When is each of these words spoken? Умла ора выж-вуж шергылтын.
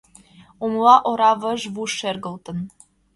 Умла 0.63 0.95
ора 1.09 1.31
выж-вуж 1.41 1.91
шергылтын. 1.99 2.57